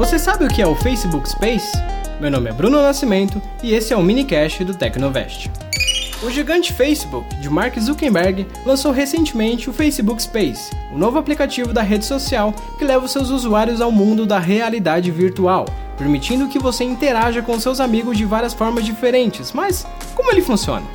Você 0.00 0.18
sabe 0.18 0.46
o 0.46 0.48
que 0.48 0.62
é 0.62 0.66
o 0.66 0.74
Facebook 0.74 1.28
Space? 1.28 1.70
Meu 2.18 2.30
nome 2.30 2.48
é 2.48 2.54
Bruno 2.54 2.80
Nascimento 2.80 3.40
e 3.62 3.74
esse 3.74 3.92
é 3.92 3.96
o 3.96 4.02
minicast 4.02 4.64
do 4.64 4.74
Tecnovest. 4.74 5.50
O 6.22 6.30
gigante 6.30 6.72
Facebook, 6.72 7.28
de 7.36 7.50
Mark 7.50 7.78
Zuckerberg, 7.78 8.46
lançou 8.64 8.92
recentemente 8.92 9.68
o 9.68 9.74
Facebook 9.74 10.22
Space, 10.22 10.74
o 10.90 10.96
novo 10.96 11.18
aplicativo 11.18 11.74
da 11.74 11.82
rede 11.82 12.06
social 12.06 12.54
que 12.78 12.84
leva 12.86 13.06
seus 13.06 13.28
usuários 13.28 13.82
ao 13.82 13.92
mundo 13.92 14.24
da 14.24 14.38
realidade 14.38 15.10
virtual, 15.10 15.66
permitindo 15.98 16.48
que 16.48 16.58
você 16.58 16.82
interaja 16.82 17.42
com 17.42 17.60
seus 17.60 17.78
amigos 17.78 18.16
de 18.16 18.24
várias 18.24 18.54
formas 18.54 18.86
diferentes. 18.86 19.52
Mas 19.52 19.86
como 20.14 20.32
ele 20.32 20.40
funciona? 20.40 20.86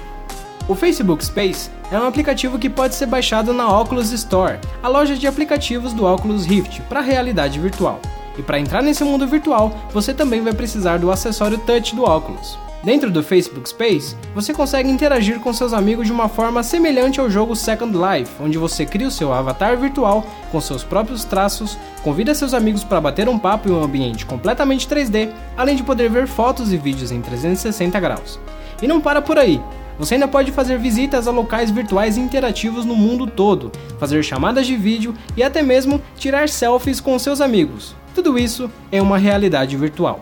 O 0.67 0.73
Facebook 0.73 1.23
Space 1.23 1.69
é 1.91 1.99
um 1.99 2.07
aplicativo 2.07 2.57
que 2.57 2.71
pode 2.71 2.95
ser 2.95 3.05
baixado 3.05 3.53
na 3.53 3.69
Oculus 3.79 4.11
Store, 4.11 4.57
a 4.81 4.87
loja 4.87 5.15
de 5.15 5.27
aplicativos 5.27 5.93
do 5.93 6.07
Oculus 6.07 6.47
Rift 6.47 6.81
para 6.89 7.01
realidade 7.01 7.59
virtual. 7.59 8.01
E 8.37 8.43
para 8.43 8.59
entrar 8.59 8.81
nesse 8.81 9.03
mundo 9.03 9.27
virtual, 9.27 9.89
você 9.91 10.13
também 10.13 10.41
vai 10.41 10.53
precisar 10.53 10.97
do 10.97 11.11
acessório 11.11 11.57
Touch 11.57 11.95
do 11.95 12.03
óculos. 12.03 12.57
Dentro 12.85 13.09
do 13.09 13.23
Facebook 13.23 13.67
Space, 13.67 14.15
você 14.35 14.53
consegue 14.53 14.87
interagir 14.87 15.39
com 15.39 15.51
seus 15.51 15.73
amigos 15.73 16.05
de 16.05 16.13
uma 16.13 16.29
forma 16.29 16.61
semelhante 16.61 17.19
ao 17.19 17.31
jogo 17.31 17.55
Second 17.55 17.97
Life, 17.97 18.31
onde 18.39 18.59
você 18.59 18.85
cria 18.85 19.07
o 19.07 19.11
seu 19.11 19.33
avatar 19.33 19.75
virtual 19.75 20.23
com 20.51 20.61
seus 20.61 20.83
próprios 20.83 21.23
traços, 21.23 21.79
convida 22.03 22.35
seus 22.35 22.53
amigos 22.53 22.83
para 22.83 23.01
bater 23.01 23.27
um 23.27 23.39
papo 23.39 23.67
em 23.67 23.71
um 23.71 23.83
ambiente 23.83 24.23
completamente 24.23 24.87
3D, 24.87 25.31
além 25.57 25.75
de 25.75 25.81
poder 25.81 26.11
ver 26.11 26.27
fotos 26.27 26.71
e 26.71 26.77
vídeos 26.77 27.11
em 27.11 27.21
360 27.21 27.99
graus. 27.99 28.39
E 28.79 28.87
não 28.87 29.01
para 29.01 29.19
por 29.19 29.39
aí. 29.39 29.59
Você 29.97 30.13
ainda 30.13 30.27
pode 30.27 30.51
fazer 30.51 30.77
visitas 30.77 31.27
a 31.27 31.31
locais 31.31 31.71
virtuais 31.71 32.17
interativos 32.17 32.85
no 32.85 32.95
mundo 32.95 33.25
todo, 33.25 33.71
fazer 33.97 34.21
chamadas 34.21 34.67
de 34.67 34.75
vídeo 34.75 35.15
e 35.35 35.41
até 35.41 35.63
mesmo 35.63 35.99
tirar 36.17 36.49
selfies 36.49 36.99
com 36.99 37.17
seus 37.17 37.41
amigos. 37.41 37.95
Tudo 38.15 38.39
isso 38.39 38.71
é 38.93 39.01
uma 39.01 39.17
realidade 39.17 39.75
virtual. 39.75 40.21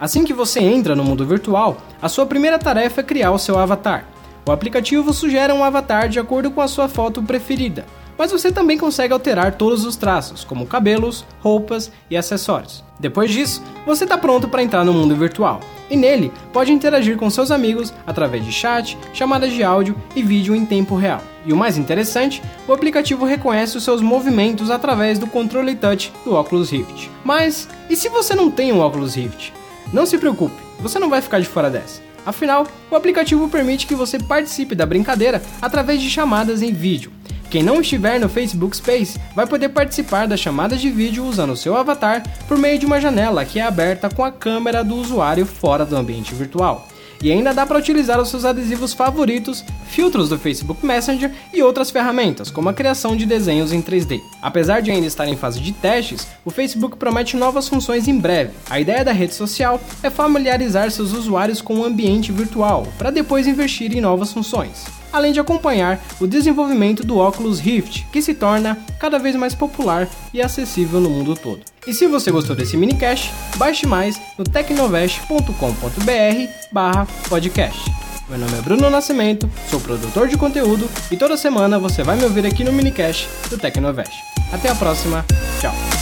Assim 0.00 0.24
que 0.24 0.32
você 0.32 0.60
entra 0.60 0.94
no 0.94 1.02
mundo 1.02 1.26
virtual, 1.26 1.76
a 2.00 2.08
sua 2.08 2.24
primeira 2.24 2.56
tarefa 2.56 3.00
é 3.00 3.04
criar 3.04 3.32
o 3.32 3.38
seu 3.38 3.58
avatar. 3.58 4.06
O 4.46 4.52
aplicativo 4.52 5.12
sugere 5.12 5.52
um 5.52 5.64
avatar 5.64 6.08
de 6.08 6.20
acordo 6.20 6.52
com 6.52 6.60
a 6.60 6.68
sua 6.68 6.88
foto 6.88 7.20
preferida, 7.20 7.84
mas 8.16 8.30
você 8.30 8.52
também 8.52 8.78
consegue 8.78 9.12
alterar 9.12 9.56
todos 9.56 9.84
os 9.84 9.96
traços, 9.96 10.44
como 10.44 10.66
cabelos, 10.66 11.24
roupas 11.40 11.90
e 12.08 12.16
acessórios. 12.16 12.84
Depois 13.00 13.28
disso, 13.28 13.60
você 13.84 14.04
está 14.04 14.16
pronto 14.16 14.48
para 14.48 14.62
entrar 14.62 14.84
no 14.84 14.92
mundo 14.92 15.16
virtual, 15.16 15.58
e 15.92 15.96
nele 15.96 16.32
pode 16.54 16.72
interagir 16.72 17.18
com 17.18 17.28
seus 17.28 17.50
amigos 17.50 17.92
através 18.06 18.42
de 18.42 18.50
chat, 18.50 18.96
chamadas 19.12 19.52
de 19.52 19.62
áudio 19.62 19.94
e 20.16 20.22
vídeo 20.22 20.56
em 20.56 20.64
tempo 20.64 20.96
real. 20.96 21.22
E 21.44 21.52
o 21.52 21.56
mais 21.56 21.76
interessante, 21.76 22.42
o 22.66 22.72
aplicativo 22.72 23.26
reconhece 23.26 23.76
os 23.76 23.84
seus 23.84 24.00
movimentos 24.00 24.70
através 24.70 25.18
do 25.18 25.26
controle 25.26 25.74
touch 25.74 26.10
do 26.24 26.34
Oculus 26.34 26.70
Rift. 26.70 27.10
Mas 27.22 27.68
e 27.90 27.94
se 27.94 28.08
você 28.08 28.34
não 28.34 28.50
tem 28.50 28.72
um 28.72 28.80
Oculus 28.80 29.14
Rift? 29.14 29.52
Não 29.92 30.06
se 30.06 30.16
preocupe, 30.16 30.56
você 30.80 30.98
não 30.98 31.10
vai 31.10 31.20
ficar 31.20 31.40
de 31.40 31.46
fora 31.46 31.68
dessa. 31.68 32.00
Afinal, 32.24 32.66
o 32.90 32.96
aplicativo 32.96 33.48
permite 33.48 33.86
que 33.86 33.94
você 33.94 34.18
participe 34.18 34.74
da 34.74 34.86
brincadeira 34.86 35.42
através 35.60 36.00
de 36.00 36.08
chamadas 36.08 36.62
em 36.62 36.72
vídeo. 36.72 37.12
Quem 37.52 37.62
não 37.62 37.82
estiver 37.82 38.18
no 38.18 38.30
Facebook 38.30 38.74
Space 38.74 39.20
vai 39.36 39.46
poder 39.46 39.68
participar 39.68 40.26
das 40.26 40.40
chamadas 40.40 40.80
de 40.80 40.88
vídeo 40.88 41.22
usando 41.22 41.54
seu 41.54 41.76
avatar 41.76 42.22
por 42.48 42.56
meio 42.56 42.78
de 42.78 42.86
uma 42.86 42.98
janela 42.98 43.44
que 43.44 43.58
é 43.58 43.62
aberta 43.62 44.08
com 44.08 44.24
a 44.24 44.32
câmera 44.32 44.82
do 44.82 44.96
usuário 44.96 45.44
fora 45.44 45.84
do 45.84 45.94
ambiente 45.94 46.34
virtual. 46.34 46.88
E 47.22 47.30
ainda 47.30 47.52
dá 47.52 47.66
para 47.66 47.78
utilizar 47.78 48.18
os 48.18 48.30
seus 48.30 48.46
adesivos 48.46 48.94
favoritos, 48.94 49.62
filtros 49.86 50.30
do 50.30 50.38
Facebook 50.38 50.84
Messenger 50.84 51.30
e 51.52 51.62
outras 51.62 51.90
ferramentas, 51.90 52.50
como 52.50 52.70
a 52.70 52.72
criação 52.72 53.14
de 53.14 53.26
desenhos 53.26 53.70
em 53.70 53.82
3D. 53.82 54.22
Apesar 54.40 54.80
de 54.80 54.90
ainda 54.90 55.06
estar 55.06 55.28
em 55.28 55.36
fase 55.36 55.60
de 55.60 55.72
testes, 55.72 56.26
o 56.46 56.50
Facebook 56.50 56.96
promete 56.96 57.36
novas 57.36 57.68
funções 57.68 58.08
em 58.08 58.18
breve. 58.18 58.52
A 58.70 58.80
ideia 58.80 59.04
da 59.04 59.12
rede 59.12 59.34
social 59.34 59.78
é 60.02 60.08
familiarizar 60.08 60.90
seus 60.90 61.12
usuários 61.12 61.60
com 61.60 61.80
o 61.80 61.84
ambiente 61.84 62.32
virtual, 62.32 62.88
para 62.96 63.10
depois 63.10 63.46
investir 63.46 63.94
em 63.94 64.00
novas 64.00 64.32
funções 64.32 65.01
além 65.12 65.32
de 65.32 65.40
acompanhar 65.40 66.00
o 66.20 66.26
desenvolvimento 66.26 67.04
do 67.04 67.18
óculos 67.18 67.60
Rift, 67.60 68.06
que 68.12 68.22
se 68.22 68.34
torna 68.34 68.78
cada 68.98 69.18
vez 69.18 69.36
mais 69.36 69.54
popular 69.54 70.08
e 70.32 70.40
acessível 70.40 71.00
no 71.00 71.10
mundo 71.10 71.34
todo. 71.34 71.60
E 71.86 71.92
se 71.92 72.06
você 72.06 72.30
gostou 72.30 72.54
desse 72.54 72.76
minicast, 72.76 73.32
baixe 73.56 73.86
mais 73.86 74.20
no 74.38 74.44
tecnovest.com.br 74.44 77.28
podcast. 77.28 77.90
Meu 78.28 78.38
nome 78.38 78.56
é 78.56 78.62
Bruno 78.62 78.88
Nascimento, 78.88 79.50
sou 79.68 79.80
produtor 79.80 80.28
de 80.28 80.38
conteúdo 80.38 80.88
e 81.10 81.16
toda 81.16 81.36
semana 81.36 81.78
você 81.78 82.02
vai 82.02 82.16
me 82.16 82.24
ouvir 82.24 82.46
aqui 82.46 82.64
no 82.64 82.72
minicast 82.72 83.28
do 83.50 83.58
Tecnovest. 83.58 84.14
Até 84.52 84.70
a 84.70 84.74
próxima, 84.74 85.24
tchau! 85.60 86.01